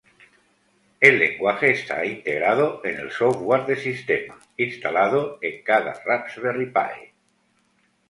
[0.99, 7.11] El lenguaje está integrado en el software de sistema instalado en cada Raspberry Pi.